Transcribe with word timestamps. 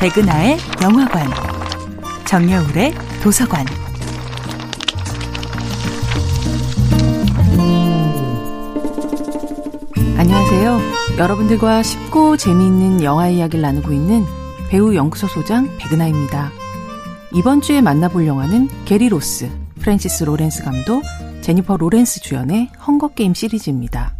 백은하의 0.00 0.56
영화관, 0.82 1.28
정여울의 2.24 2.94
도서관. 3.22 3.66
안녕하세요. 10.16 10.80
여러분들과 11.18 11.82
쉽고 11.82 12.38
재미있는 12.38 13.02
영화 13.02 13.28
이야기를 13.28 13.60
나누고 13.60 13.92
있는 13.92 14.24
배우 14.70 14.94
연구소 14.94 15.26
소장 15.26 15.68
백은하입니다. 15.76 16.50
이번 17.34 17.60
주에 17.60 17.82
만나볼 17.82 18.26
영화는 18.26 18.70
게리 18.86 19.10
로스, 19.10 19.50
프랜시스 19.80 20.24
로렌스 20.24 20.64
감독, 20.64 21.02
제니퍼 21.42 21.76
로렌스 21.76 22.20
주연의 22.22 22.70
헝거게임 22.86 23.34
시리즈입니다. 23.34 24.14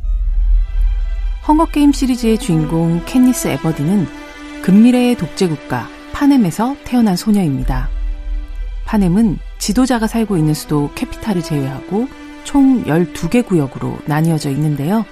헝거게임 1.48 1.92
시리즈의 1.92 2.36
주인공 2.36 3.02
캣니스 3.06 3.48
에버딘은 3.48 4.19
근미래의 4.62 5.16
독재국가 5.16 5.88
판엠에서 6.12 6.76
태어난 6.84 7.16
소녀입니다. 7.16 7.88
판엠은 8.84 9.38
지도자가 9.58 10.06
살고 10.06 10.36
있는 10.36 10.52
수도 10.52 10.90
캐피탈을 10.94 11.42
제외하고 11.42 12.08
총 12.44 12.84
12개 12.84 13.46
구역으로 13.46 13.96
나뉘어져 14.06 14.50
있는데요. 14.50 15.04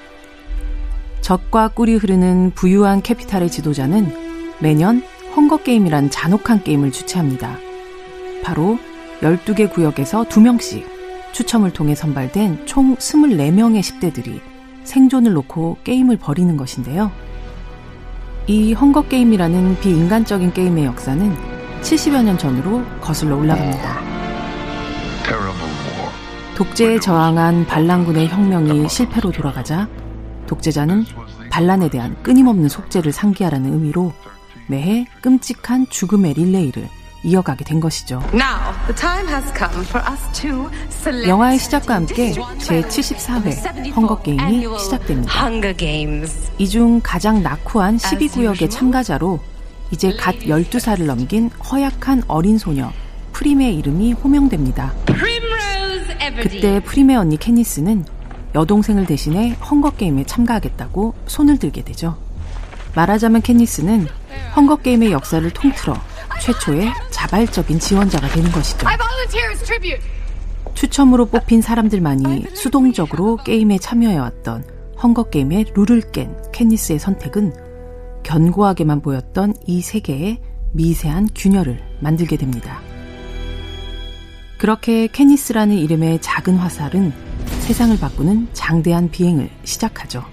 젖과 1.23 1.69
꿀이 1.69 1.95
흐르는 1.95 2.53
부유한 2.55 3.03
캐피탈의 3.03 3.51
지도자는 3.51 4.13
매년 4.61 5.03
헝거게임이란 5.35 6.11
잔혹한 6.11 6.63
게임을 6.63 6.93
주최합니다. 6.93 7.57
바로 8.43 8.79
12개 9.21 9.71
구역에서 9.73 10.25
2명씩 10.25 10.85
추첨을 11.33 11.73
통해 11.73 11.95
선발된 11.95 12.67
총 12.67 12.97
24명의 12.97 13.81
10대들이 13.81 14.41
생존을 14.85 15.33
놓고 15.33 15.79
게임을 15.85 16.17
벌이는 16.17 16.57
것인데요. 16.57 17.11
이 18.49 18.73
헝거게임이라는 18.73 19.79
비인간적인 19.81 20.55
게임의 20.55 20.87
역사는 20.87 21.37
70여 21.83 22.25
년 22.25 22.39
전으로 22.39 22.83
거슬러 22.99 23.37
올라갑니다. 23.37 24.01
독재에 26.57 26.99
저항한 26.99 27.67
반란군의 27.67 28.29
혁명이 28.29 28.89
실패로 28.89 29.33
돌아가자 29.33 29.87
독재자는 30.47 31.05
반란에 31.51 31.91
대한 31.91 32.21
끊임없는 32.23 32.71
속죄를 32.71 33.13
상기하라는 33.13 33.71
의미로 33.71 34.15
매해 34.67 35.07
끔찍한 35.21 35.89
죽음의 35.91 36.33
릴레이를 36.33 36.89
이어가게 37.25 37.67
된 37.67 37.81
것이죠. 37.81 38.23
영화의 41.29 41.59
시작과 41.59 41.95
함께 41.95 42.33
제74회 42.33 43.93
헝거게임이 43.95 44.67
시작됩니다. 44.79 45.33
이 46.59 46.67
중 46.69 47.01
가장 47.03 47.43
낙후한 47.43 47.99
12구역의 47.99 48.71
참가자로 48.71 49.41
이제 49.91 50.15
갓 50.17 50.35
12살을 50.37 51.05
넘긴 51.05 51.51
허약한 51.71 52.23
어린 52.29 52.59
소녀 52.59 52.91
프림의 53.33 53.75
이름이 53.77 54.13
호명됩니다. 54.15 54.93
그때 56.43 56.81
프림의 56.81 57.17
언니 57.17 57.37
캐니스는 57.37 58.05
여동생을 58.55 59.07
대신해 59.07 59.55
헝거게임에 59.71 60.25
참가하겠다고 60.25 61.15
손을 61.27 61.59
들게 61.59 61.83
되죠. 61.83 62.17
말하자면 62.95 63.43
캐니스는 63.43 64.09
헝거게임의 64.57 65.13
역사를 65.13 65.49
통틀어 65.51 65.95
최초의 66.41 66.93
자발적인 67.19 67.81
지원자가 67.81 68.29
되는 68.29 68.53
것이죠. 68.53 68.87
추첨으로 70.75 71.27
뽑힌 71.27 71.61
사람들만이 71.63 72.47
수동적으로 72.55 73.39
게임에 73.39 73.79
참여해왔던 73.79 74.65
헝거게임의 75.03 75.73
룰을 75.75 76.13
깬 76.13 76.37
캔니스의 76.53 77.01
선택은 77.01 77.53
견고하게만 78.23 79.01
보였던 79.01 79.55
이 79.67 79.81
세계에 79.81 80.39
미세한 80.73 81.29
균열을 81.35 81.81
만들게 82.01 82.37
됩니다. 82.37 82.81
그렇게 84.59 85.09
캐니스라는 85.09 85.77
이름의 85.77 86.21
작은 86.21 86.57
화살은 86.57 87.13
세상을 87.63 87.99
바꾸는 87.99 88.49
장대한 88.53 89.11
비행을 89.11 89.51
시작하죠. 89.65 90.25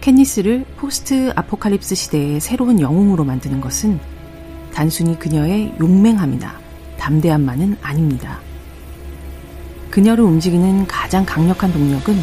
캐니스를 0.00 0.64
포스트 0.76 1.32
아포칼립스 1.36 1.94
시대의 1.94 2.40
새로운 2.40 2.80
영웅으로 2.80 3.24
만드는 3.24 3.60
것은 3.60 4.15
단순히 4.76 5.18
그녀의 5.18 5.74
용맹함이나 5.80 6.52
담대함만은 6.98 7.78
아닙니다. 7.80 8.40
그녀를 9.90 10.22
움직이는 10.22 10.86
가장 10.86 11.24
강력한 11.24 11.72
동력은 11.72 12.14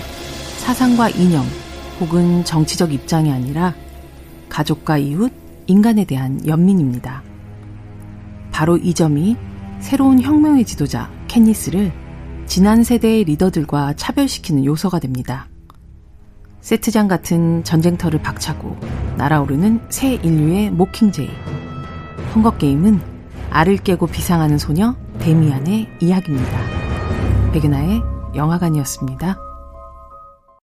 사상과 0.59 1.09
이념 1.09 1.43
혹은 1.99 2.45
정치적 2.45 2.93
입장이 2.93 3.31
아니라 3.31 3.73
가족과 4.49 4.99
이웃, 4.99 5.33
인간에 5.65 6.05
대한 6.05 6.45
연민입니다. 6.45 7.23
바로 8.51 8.77
이 8.77 8.93
점이 8.93 9.35
새로운 9.79 10.21
혁명의 10.21 10.63
지도자 10.63 11.09
캣니스를 11.27 11.91
지난 12.45 12.83
세대의 12.83 13.23
리더들과 13.23 13.95
차별시키는 13.95 14.63
요소가 14.63 14.99
됩니다. 14.99 15.47
세트장 16.61 17.07
같은 17.07 17.63
전쟁터를 17.63 18.21
박차고 18.21 18.77
날아오르는 19.17 19.87
새 19.89 20.13
인류의 20.13 20.69
모킹제이. 20.69 21.52
헝거게임은 22.35 22.99
알을 23.51 23.77
깨고 23.77 24.07
비상하는 24.07 24.57
소녀 24.57 24.95
데미안의 25.19 25.87
이야기입니다. 26.01 26.59
백은하의 27.51 28.01
영화관이었습니다. 28.35 29.52